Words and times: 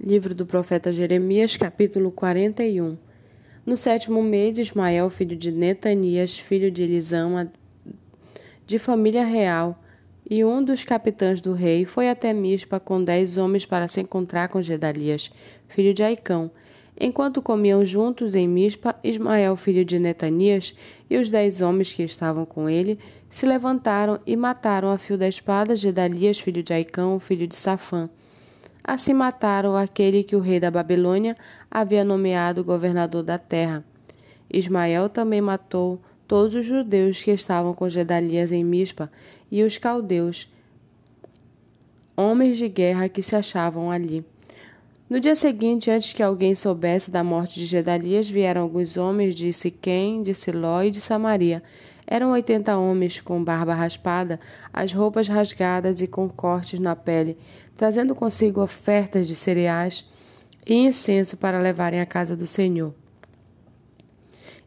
Livro 0.00 0.32
do 0.32 0.46
profeta 0.46 0.92
Jeremias, 0.92 1.56
capítulo 1.56 2.12
41. 2.12 2.96
No 3.66 3.76
sétimo 3.76 4.22
mês, 4.22 4.56
Ismael, 4.56 5.10
filho 5.10 5.34
de 5.34 5.50
Netanias, 5.50 6.38
filho 6.38 6.70
de 6.70 6.84
Elisama, 6.84 7.50
de 8.64 8.78
família 8.78 9.24
real, 9.24 9.82
e 10.30 10.44
um 10.44 10.62
dos 10.62 10.84
capitães 10.84 11.40
do 11.40 11.52
rei, 11.52 11.84
foi 11.84 12.08
até 12.08 12.32
Mispa 12.32 12.78
com 12.78 13.02
dez 13.02 13.36
homens 13.36 13.66
para 13.66 13.88
se 13.88 14.00
encontrar 14.00 14.48
com 14.48 14.62
Gedalias, 14.62 15.32
filho 15.66 15.92
de 15.92 16.04
Aicão. 16.04 16.48
Enquanto 16.98 17.42
comiam 17.42 17.84
juntos 17.84 18.36
em 18.36 18.46
Mispa, 18.46 18.94
Ismael, 19.02 19.56
filho 19.56 19.84
de 19.84 19.98
Netanias, 19.98 20.76
e 21.10 21.16
os 21.16 21.28
dez 21.28 21.60
homens 21.60 21.92
que 21.92 22.04
estavam 22.04 22.46
com 22.46 22.70
ele, 22.70 23.00
se 23.28 23.44
levantaram 23.44 24.20
e 24.24 24.36
mataram 24.36 24.92
a 24.92 24.96
fio 24.96 25.18
da 25.18 25.26
espada 25.26 25.74
Gedalias, 25.74 26.38
filho 26.38 26.62
de 26.62 26.72
Aicão, 26.72 27.18
filho 27.18 27.48
de 27.48 27.56
Safã. 27.56 28.08
Assim 28.88 29.12
mataram 29.12 29.76
aquele 29.76 30.24
que 30.24 30.34
o 30.34 30.40
rei 30.40 30.58
da 30.58 30.70
Babilônia 30.70 31.36
havia 31.70 32.02
nomeado 32.02 32.64
governador 32.64 33.22
da 33.22 33.36
terra. 33.36 33.84
Ismael 34.50 35.10
também 35.10 35.42
matou 35.42 36.00
todos 36.26 36.54
os 36.54 36.64
judeus 36.64 37.20
que 37.20 37.30
estavam 37.30 37.74
com 37.74 37.86
Gedalias 37.86 38.50
em 38.50 38.64
Mispa 38.64 39.12
e 39.50 39.62
os 39.62 39.76
caldeus, 39.76 40.50
homens 42.16 42.56
de 42.56 42.66
guerra 42.66 43.10
que 43.10 43.22
se 43.22 43.36
achavam 43.36 43.90
ali. 43.90 44.24
No 45.08 45.18
dia 45.18 45.34
seguinte, 45.34 45.90
antes 45.90 46.12
que 46.12 46.22
alguém 46.22 46.54
soubesse 46.54 47.10
da 47.10 47.24
morte 47.24 47.54
de 47.54 47.64
Gedalias, 47.64 48.28
vieram 48.28 48.60
alguns 48.60 48.98
homens 48.98 49.34
de 49.34 49.50
Siquém, 49.54 50.22
de 50.22 50.34
Siló 50.34 50.82
e 50.82 50.90
de 50.90 51.00
Samaria. 51.00 51.62
Eram 52.06 52.30
oitenta 52.32 52.76
homens 52.76 53.18
com 53.18 53.42
barba 53.42 53.72
raspada, 53.72 54.38
as 54.70 54.92
roupas 54.92 55.26
rasgadas 55.26 56.02
e 56.02 56.06
com 56.06 56.28
cortes 56.28 56.78
na 56.78 56.94
pele, 56.94 57.38
trazendo 57.74 58.14
consigo 58.14 58.62
ofertas 58.62 59.26
de 59.26 59.34
cereais 59.34 60.04
e 60.66 60.74
incenso 60.74 61.38
para 61.38 61.58
levarem 61.58 62.00
à 62.00 62.06
casa 62.06 62.36
do 62.36 62.46
Senhor. 62.46 62.92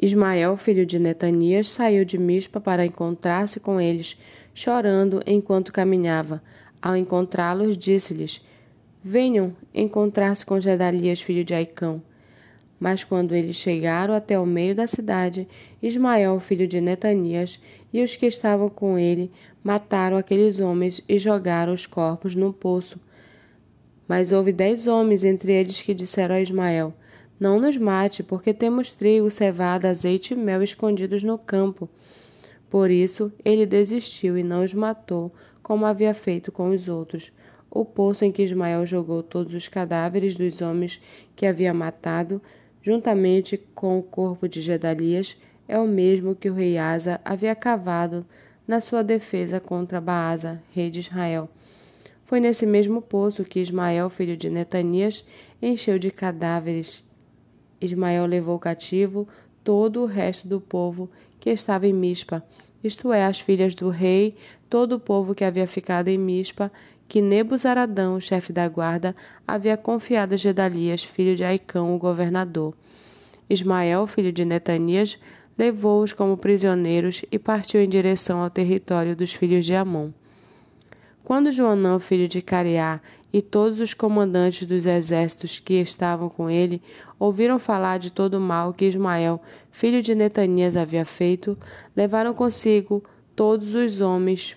Ismael, 0.00 0.54
filho 0.58 0.84
de 0.84 0.98
Netanias, 0.98 1.70
saiu 1.70 2.04
de 2.04 2.18
Mispa 2.18 2.60
para 2.60 2.84
encontrar-se 2.84 3.58
com 3.58 3.80
eles, 3.80 4.18
chorando 4.52 5.22
enquanto 5.26 5.72
caminhava. 5.72 6.42
Ao 6.82 6.94
encontrá-los, 6.94 7.78
disse-lhes: 7.78 8.44
Venham 9.08 9.54
encontrar-se 9.72 10.44
com 10.44 10.58
Gedalias, 10.58 11.20
filho 11.20 11.44
de 11.44 11.54
Aicão. 11.54 12.02
Mas 12.76 13.04
quando 13.04 13.36
eles 13.36 13.54
chegaram 13.54 14.12
até 14.12 14.36
o 14.36 14.44
meio 14.44 14.74
da 14.74 14.88
cidade, 14.88 15.46
Ismael, 15.80 16.40
filho 16.40 16.66
de 16.66 16.80
Netanias, 16.80 17.62
e 17.92 18.02
os 18.02 18.16
que 18.16 18.26
estavam 18.26 18.68
com 18.68 18.98
ele 18.98 19.30
mataram 19.62 20.16
aqueles 20.16 20.58
homens 20.58 21.04
e 21.08 21.18
jogaram 21.18 21.72
os 21.72 21.86
corpos 21.86 22.34
num 22.34 22.50
poço. 22.50 22.98
Mas 24.08 24.32
houve 24.32 24.50
dez 24.50 24.88
homens 24.88 25.22
entre 25.22 25.52
eles 25.52 25.80
que 25.80 25.94
disseram 25.94 26.34
a 26.34 26.40
Ismael: 26.40 26.92
Não 27.38 27.60
nos 27.60 27.76
mate, 27.76 28.24
porque 28.24 28.52
temos 28.52 28.90
trigo, 28.90 29.30
cevada, 29.30 29.88
azeite 29.88 30.34
e 30.34 30.36
mel 30.36 30.64
escondidos 30.64 31.22
no 31.22 31.38
campo. 31.38 31.88
Por 32.68 32.90
isso 32.90 33.32
ele 33.44 33.66
desistiu 33.66 34.36
e 34.36 34.42
não 34.42 34.64
os 34.64 34.74
matou, 34.74 35.32
como 35.62 35.86
havia 35.86 36.12
feito 36.12 36.50
com 36.50 36.70
os 36.70 36.88
outros. 36.88 37.30
O 37.78 37.84
poço 37.84 38.24
em 38.24 38.32
que 38.32 38.42
Ismael 38.42 38.86
jogou 38.86 39.22
todos 39.22 39.52
os 39.52 39.68
cadáveres 39.68 40.34
dos 40.34 40.62
homens 40.62 40.98
que 41.36 41.44
havia 41.44 41.74
matado 41.74 42.40
juntamente 42.80 43.58
com 43.74 43.98
o 43.98 44.02
corpo 44.02 44.48
de 44.48 44.62
Gedalias, 44.62 45.36
é 45.68 45.78
o 45.78 45.86
mesmo 45.86 46.34
que 46.34 46.48
o 46.48 46.54
rei 46.54 46.78
Asa 46.78 47.20
havia 47.22 47.54
cavado 47.54 48.24
na 48.66 48.80
sua 48.80 49.04
defesa 49.04 49.60
contra 49.60 50.00
Baasa, 50.00 50.62
rei 50.72 50.90
de 50.90 51.00
Israel. 51.00 51.50
Foi 52.24 52.40
nesse 52.40 52.64
mesmo 52.64 53.02
poço 53.02 53.44
que 53.44 53.60
Ismael, 53.60 54.08
filho 54.08 54.38
de 54.38 54.48
Netanias, 54.48 55.22
encheu 55.60 55.98
de 55.98 56.10
cadáveres. 56.10 57.04
Ismael 57.78 58.24
levou 58.24 58.58
cativo 58.58 59.28
todo 59.62 60.00
o 60.00 60.06
resto 60.06 60.48
do 60.48 60.62
povo 60.62 61.10
que 61.38 61.50
estava 61.50 61.86
em 61.86 61.92
Mispa, 61.92 62.42
isto 62.82 63.12
é, 63.12 63.24
as 63.24 63.40
filhas 63.40 63.74
do 63.74 63.90
rei, 63.90 64.36
todo 64.70 64.92
o 64.92 65.00
povo 65.00 65.34
que 65.34 65.44
havia 65.44 65.66
ficado 65.66 66.08
em 66.08 66.16
Mispa, 66.16 66.70
que 67.08 67.22
Nebuzaradão, 67.22 68.20
chefe 68.20 68.52
da 68.52 68.68
guarda, 68.68 69.14
havia 69.46 69.76
confiado 69.76 70.34
a 70.34 70.36
Gedalias, 70.36 71.04
filho 71.04 71.36
de 71.36 71.44
Aicão, 71.44 71.94
o 71.94 71.98
governador. 71.98 72.74
Ismael, 73.48 74.06
filho 74.06 74.32
de 74.32 74.44
Netanias, 74.44 75.18
levou-os 75.56 76.12
como 76.12 76.36
prisioneiros 76.36 77.24
e 77.30 77.38
partiu 77.38 77.80
em 77.80 77.88
direção 77.88 78.40
ao 78.40 78.50
território 78.50 79.14
dos 79.14 79.32
filhos 79.32 79.64
de 79.64 79.74
Amon. 79.74 80.10
Quando 81.24 81.50
Joanã, 81.50 81.98
filho 81.98 82.28
de 82.28 82.42
Cariá, 82.42 83.00
e 83.32 83.42
todos 83.42 83.80
os 83.80 83.92
comandantes 83.92 84.66
dos 84.66 84.86
exércitos 84.86 85.58
que 85.58 85.74
estavam 85.74 86.28
com 86.28 86.48
ele 86.48 86.80
ouviram 87.18 87.58
falar 87.58 87.98
de 87.98 88.10
todo 88.10 88.34
o 88.34 88.40
mal 88.40 88.72
que 88.72 88.86
Ismael, 88.86 89.42
filho 89.70 90.00
de 90.02 90.14
Netanias, 90.14 90.76
havia 90.76 91.04
feito, 91.04 91.58
levaram 91.94 92.32
consigo 92.32 93.04
todos 93.34 93.74
os 93.74 94.00
homens 94.00 94.56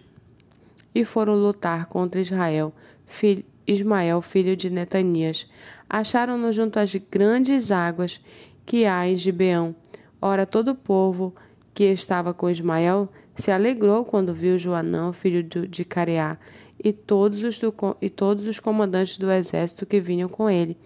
e 0.93 1.03
foram 1.05 1.33
lutar 1.33 1.85
contra 1.87 2.21
Israel, 2.21 2.73
filho, 3.05 3.43
Ismael, 3.67 4.21
filho 4.21 4.55
de 4.55 4.69
Netanias. 4.69 5.49
Acharam-no 5.89 6.51
junto 6.51 6.79
às 6.79 6.93
grandes 6.95 7.71
águas 7.71 8.19
que 8.65 8.85
há 8.85 9.07
em 9.07 9.17
Gibeão. 9.17 9.75
Ora, 10.21 10.45
todo 10.45 10.71
o 10.71 10.75
povo 10.75 11.33
que 11.73 11.85
estava 11.85 12.33
com 12.33 12.49
Ismael 12.49 13.09
se 13.35 13.51
alegrou 13.51 14.03
quando 14.03 14.33
viu 14.33 14.57
Joanão, 14.57 15.13
filho 15.13 15.43
de 15.43 15.85
Careá, 15.85 16.37
e 16.83 16.91
todos, 16.91 17.43
os 17.43 17.59
e 18.01 18.09
todos 18.09 18.47
os 18.47 18.59
comandantes 18.59 19.17
do 19.17 19.31
exército 19.31 19.85
que 19.85 19.99
vinham 19.99 20.27
com 20.27 20.49
ele. 20.49 20.77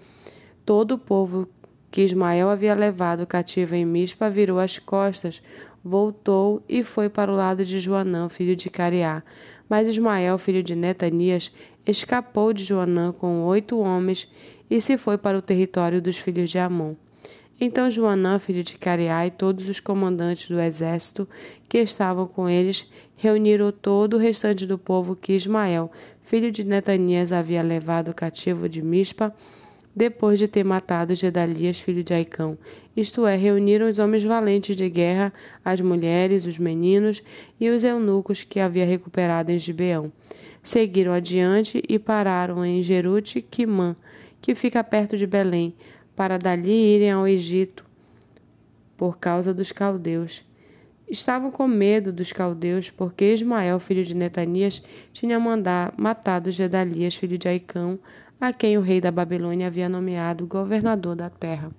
Todo 0.66 0.92
o 0.92 0.97
povo 0.97 1.47
que 1.90 2.02
Ismael 2.02 2.50
havia 2.50 2.74
levado 2.74 3.28
cativo 3.28 3.75
em 3.75 3.86
Mispa 3.86 4.30
virou 4.30 4.59
as 4.59 4.80
costas, 4.80 5.44
voltou 5.83 6.63
e 6.69 6.81
foi 6.81 7.09
para 7.09 7.31
o 7.31 7.35
lado 7.35 7.66
de 7.66 7.79
Joanã, 7.79 8.29
filho 8.29 8.55
de 8.55 8.69
Cariá. 8.69 9.21
Mas 9.67 9.88
Ismael, 9.88 10.38
filho 10.38 10.63
de 10.63 10.75
Netanias, 10.75 11.51
escapou 11.85 12.53
de 12.53 12.63
Joanã 12.63 13.11
com 13.11 13.44
oito 13.44 13.79
homens 13.79 14.31
e 14.69 14.79
se 14.79 14.97
foi 14.97 15.17
para 15.17 15.38
o 15.38 15.41
território 15.41 16.01
dos 16.01 16.17
filhos 16.17 16.49
de 16.49 16.57
Amon. 16.57 16.95
Então 17.59 17.89
Joanã, 17.89 18.39
filho 18.39 18.63
de 18.63 18.77
Cariá, 18.77 19.25
e 19.27 19.31
todos 19.31 19.67
os 19.67 19.79
comandantes 19.79 20.49
do 20.49 20.59
exército 20.59 21.27
que 21.69 21.77
estavam 21.77 22.27
com 22.27 22.50
eles 22.50 22.89
reuniram 23.15 23.71
todo 23.71 24.15
o 24.15 24.19
restante 24.19 24.65
do 24.65 24.77
povo 24.77 25.15
que 25.15 25.33
Ismael, 25.33 25.91
filho 26.21 26.51
de 26.51 26.63
Netanias, 26.63 27.31
havia 27.31 27.61
levado 27.61 28.13
cativo 28.13 28.67
de 28.67 28.81
Mispa 28.81 29.33
depois 29.96 30.40
de 30.40 30.48
ter 30.48 30.64
matado 30.64 31.14
Gedalias, 31.14 31.80
filho 31.80 32.04
de 32.04 32.14
Aicão. 32.14 32.58
Isto 32.96 33.26
é, 33.26 33.36
reuniram 33.36 33.90
os 33.90 34.00
homens 34.00 34.24
valentes 34.24 34.76
de 34.76 34.90
guerra, 34.90 35.34
as 35.64 35.81
mulheres, 35.81 36.46
os 36.46 36.58
meninos 36.58 37.22
e 37.59 37.70
os 37.70 37.84
eunucos 37.84 38.44
que 38.44 38.59
havia 38.59 38.86
recuperado 38.86 39.52
em 39.52 39.59
Gibeão. 39.59 40.12
Seguiram 40.64 41.14
adiante 41.14 41.84
e 41.88 42.00
pararam 42.00 42.66
em 42.66 42.81
Jerute 42.81 43.42
Quimã, 43.42 43.96
que 44.42 44.56
fica 44.56 44.84
perto 44.84 45.18
de 45.18 45.28
Belém, 45.28 45.74
para 46.16 46.38
dali 46.38 46.96
irem 46.96 47.12
ao 47.12 47.28
Egito, 47.28 47.84
por 48.96 49.18
causa 49.18 49.54
dos 49.54 49.72
caldeus. 49.72 50.46
Estavam 51.09 51.52
com 51.52 51.68
medo 51.68 52.12
dos 52.12 52.31
caldeus, 52.31 52.90
porque 52.90 53.34
Ismael, 53.34 53.80
filho 53.80 54.03
de 54.03 54.16
Netanias, 54.16 54.81
tinha 55.12 55.40
mandado, 55.40 55.94
matado 55.97 56.52
Gedalias, 56.52 57.16
filho 57.16 57.38
de 57.38 57.47
Aicão, 57.47 58.00
a 58.40 58.52
quem 58.52 58.78
o 58.78 58.81
rei 58.81 59.00
da 59.00 59.12
Babilônia 59.12 59.68
havia 59.68 59.88
nomeado 59.88 60.47
governador 60.47 61.16
da 61.16 61.30
terra. 61.30 61.72